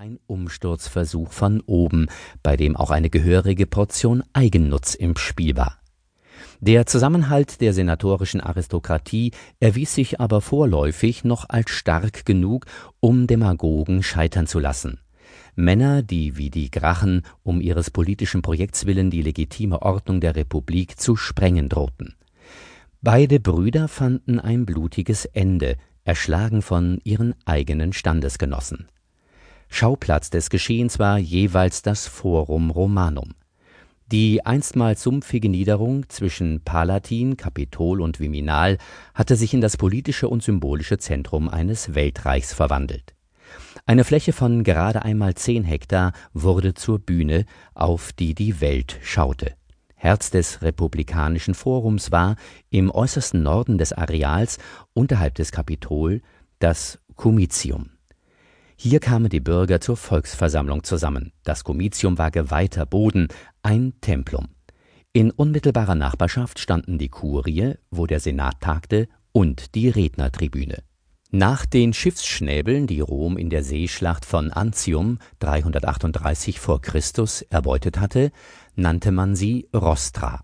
[0.00, 2.06] ein Umsturzversuch von oben,
[2.42, 5.76] bei dem auch eine gehörige Portion Eigennutz im Spiel war.
[6.58, 12.64] Der Zusammenhalt der senatorischen Aristokratie erwies sich aber vorläufig noch als stark genug,
[13.00, 15.00] um Demagogen scheitern zu lassen.
[15.54, 20.98] Männer, die wie die Gracchen um ihres politischen Projekts willen die legitime Ordnung der Republik
[20.98, 22.14] zu sprengen drohten.
[23.02, 28.88] Beide Brüder fanden ein blutiges Ende, erschlagen von ihren eigenen Standesgenossen.
[29.70, 33.34] Schauplatz des Geschehens war jeweils das Forum Romanum.
[34.10, 38.76] Die einstmals sumpfige Niederung zwischen Palatin, Kapitol und Viminal
[39.14, 43.14] hatte sich in das politische und symbolische Zentrum eines Weltreichs verwandelt.
[43.86, 49.54] Eine Fläche von gerade einmal zehn Hektar wurde zur Bühne, auf die die Welt schaute.
[49.94, 52.34] Herz des republikanischen Forums war
[52.70, 54.58] im äußersten Norden des Areals
[54.94, 56.22] unterhalb des Kapitol
[56.58, 57.90] das Comitium.
[58.82, 61.32] Hier kamen die Bürger zur Volksversammlung zusammen.
[61.44, 63.28] Das Comitium war geweihter Boden,
[63.62, 64.48] ein Templum.
[65.12, 70.78] In unmittelbarer Nachbarschaft standen die Kurie, wo der Senat tagte, und die Rednertribüne.
[71.30, 78.32] Nach den Schiffsschnäbeln, die Rom in der Seeschlacht von Antium 338 vor Christus erbeutet hatte,
[78.76, 80.42] nannte man sie Rostra.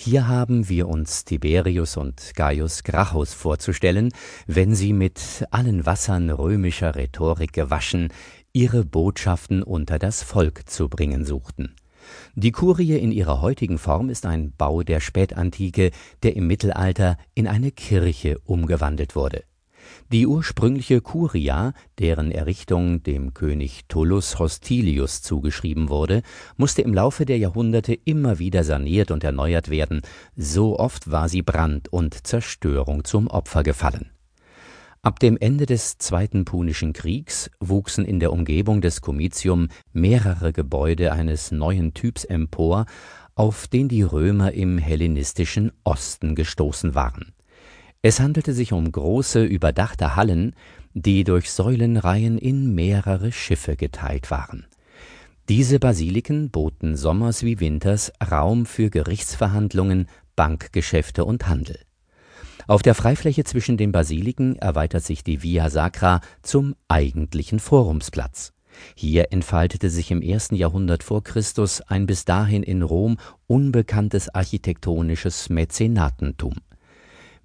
[0.00, 4.10] Hier haben wir uns Tiberius und Gaius Gracchus vorzustellen,
[4.46, 8.12] wenn sie mit allen Wassern römischer Rhetorik gewaschen,
[8.52, 11.74] ihre Botschaften unter das Volk zu bringen suchten.
[12.36, 15.90] Die Kurie in ihrer heutigen Form ist ein Bau der Spätantike,
[16.22, 19.47] der im Mittelalter in eine Kirche umgewandelt wurde
[20.12, 26.22] die ursprüngliche Curia, deren Errichtung dem König Tullus Hostilius zugeschrieben wurde,
[26.56, 30.02] musste im Laufe der Jahrhunderte immer wieder saniert und erneuert werden,
[30.36, 34.10] so oft war sie Brand und Zerstörung zum Opfer gefallen.
[35.02, 41.12] Ab dem Ende des Zweiten Punischen Kriegs wuchsen in der Umgebung des Comitium mehrere Gebäude
[41.12, 42.86] eines neuen Typs empor,
[43.34, 47.32] auf den die Römer im hellenistischen Osten gestoßen waren
[48.02, 50.54] es handelte sich um große, überdachte Hallen,
[50.94, 54.66] die durch Säulenreihen in mehrere Schiffe geteilt waren.
[55.48, 61.78] Diese Basiliken boten sommers wie winters Raum für Gerichtsverhandlungen, Bankgeschäfte und Handel.
[62.66, 68.52] Auf der Freifläche zwischen den Basiliken erweitert sich die Via Sacra zum eigentlichen Forumsplatz.
[68.94, 73.16] Hier entfaltete sich im ersten Jahrhundert vor Christus ein bis dahin in Rom
[73.46, 76.54] unbekanntes architektonisches Mäzenatentum.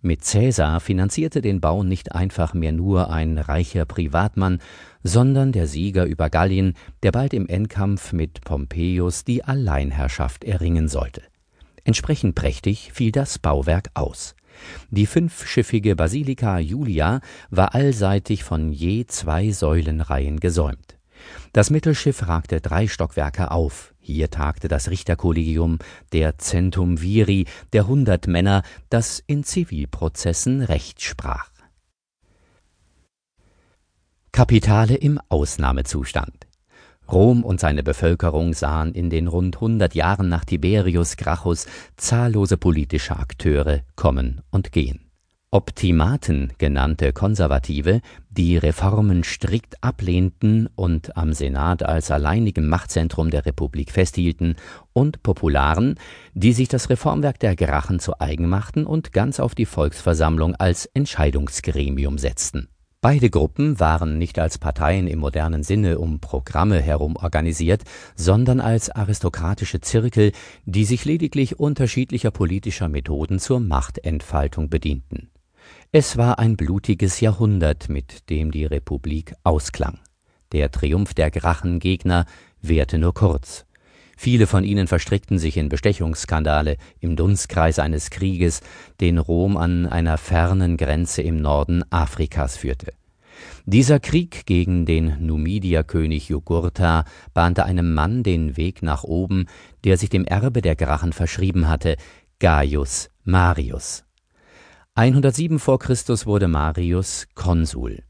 [0.06, 4.60] Mit Cäsar finanzierte den Bau nicht einfach mehr nur ein reicher Privatmann,
[5.02, 11.22] sondern der Sieger über Gallien, der bald im Endkampf mit Pompeius die Alleinherrschaft erringen sollte.
[11.86, 14.36] Entsprechend prächtig fiel das Bauwerk aus.
[14.92, 20.93] Die fünfschiffige Basilika Julia war allseitig von je zwei Säulenreihen gesäumt.
[21.52, 25.80] Das Mittelschiff ragte drei Stockwerke auf, hier tagte das Richterkollegium,
[26.12, 31.50] der Centum Viri, der Hundertmänner, das in Zivilprozessen Recht sprach.
[34.32, 36.48] Kapitale im Ausnahmezustand.
[37.12, 41.68] Rom und seine Bevölkerung sahen in den rund hundert Jahren nach Tiberius Gracchus
[41.98, 45.03] zahllose politische Akteure kommen und gehen
[45.54, 53.92] Optimaten genannte Konservative, die Reformen strikt ablehnten und am Senat als alleinigem Machtzentrum der Republik
[53.92, 54.56] festhielten,
[54.94, 56.00] und Popularen,
[56.34, 60.88] die sich das Reformwerk der Gracchen zu eigen machten und ganz auf die Volksversammlung als
[60.88, 62.70] Entscheidungsgremium setzten.
[63.02, 67.84] Beide Gruppen waren nicht als Parteien im modernen Sinne um Programme herum organisiert,
[68.16, 70.32] sondern als aristokratische Zirkel,
[70.66, 75.30] die sich lediglich unterschiedlicher politischer Methoden zur Machtentfaltung bedienten
[75.96, 80.00] es war ein blutiges Jahrhundert, mit dem die Republik ausklang.
[80.52, 82.26] Der Triumph der Grachengegner
[82.64, 83.68] währte nur kurz.
[84.18, 88.62] Viele von ihnen verstrickten sich in Bestechungsskandale im Dunstkreis eines Krieges,
[89.02, 92.94] den Rom an einer fernen Grenze im Norden Afrikas führte.
[93.68, 99.46] Dieser Krieg gegen den Numidierkönig Jugurtha bahnte einem Mann den Weg nach oben,
[99.84, 101.98] der sich dem Erbe der Grachen verschrieben hatte,
[102.40, 104.04] Gaius Marius.
[104.96, 108.04] 107 vor Christus wurde Marius Konsul.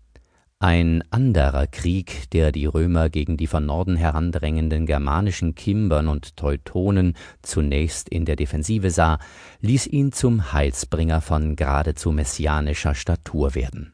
[0.60, 7.16] Ein anderer Krieg, der die Römer gegen die von Norden herandrängenden germanischen Kimbern und Teutonen
[7.42, 9.20] zunächst in der Defensive sah,
[9.62, 13.94] ließ ihn zum Heilsbringer von geradezu messianischer Statur werden.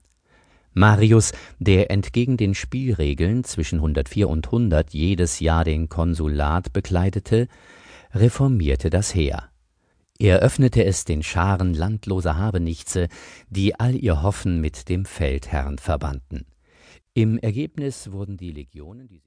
[0.74, 7.50] Marius, der entgegen den Spielregeln zwischen 104 und 100 jedes Jahr den Konsulat bekleidete,
[8.16, 9.49] reformierte das Heer.
[10.22, 13.08] Er öffnete es den Scharen landloser Habenichtse,
[13.50, 16.46] die all ihr Hoffen mit dem Feldherrn verbanden.
[17.14, 19.18] Im Ergebnis wurden die Legionen, die